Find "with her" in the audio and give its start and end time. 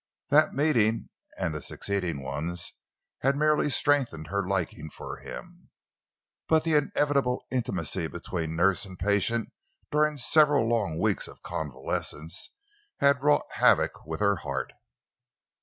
14.03-14.37